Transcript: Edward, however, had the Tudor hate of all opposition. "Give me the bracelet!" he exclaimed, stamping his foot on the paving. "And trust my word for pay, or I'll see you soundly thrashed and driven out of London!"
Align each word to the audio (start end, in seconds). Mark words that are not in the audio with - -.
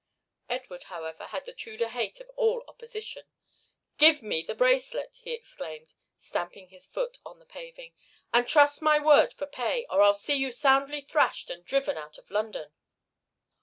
Edward, 0.49 0.81
however, 0.85 1.27
had 1.27 1.45
the 1.45 1.53
Tudor 1.53 1.89
hate 1.89 2.19
of 2.19 2.31
all 2.35 2.63
opposition. 2.67 3.27
"Give 3.99 4.23
me 4.23 4.41
the 4.41 4.55
bracelet!" 4.55 5.19
he 5.21 5.31
exclaimed, 5.31 5.93
stamping 6.17 6.69
his 6.69 6.87
foot 6.87 7.19
on 7.23 7.37
the 7.37 7.45
paving. 7.45 7.93
"And 8.33 8.47
trust 8.47 8.81
my 8.81 8.97
word 8.97 9.31
for 9.31 9.45
pay, 9.45 9.85
or 9.91 10.01
I'll 10.01 10.15
see 10.15 10.33
you 10.33 10.51
soundly 10.51 11.01
thrashed 11.01 11.51
and 11.51 11.63
driven 11.63 11.97
out 11.99 12.17
of 12.17 12.31
London!" 12.31 12.73